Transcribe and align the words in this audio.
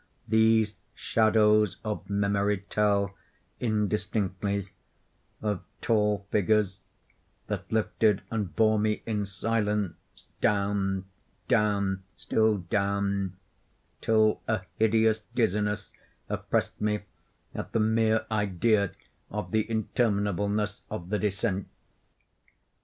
These 0.27 0.73
shadows 0.95 1.77
of 1.85 2.09
memory 2.09 2.65
tell, 2.71 3.13
indistinctly, 3.59 4.69
of 5.43 5.61
tall 5.79 6.25
figures 6.31 6.81
that 7.45 7.71
lifted 7.71 8.23
and 8.31 8.55
bore 8.55 8.79
me 8.79 9.03
in 9.05 9.27
silence 9.27 9.93
down—down—still 10.41 11.01
down—till 12.57 14.41
a 14.47 14.61
hideous 14.79 15.19
dizziness 15.35 15.93
oppressed 16.29 16.81
me 16.81 17.01
at 17.53 17.71
the 17.71 17.79
mere 17.79 18.25
idea 18.31 18.93
of 19.29 19.51
the 19.51 19.65
interminableness 19.69 20.81
of 20.89 21.09
the 21.11 21.19
descent. 21.19 21.67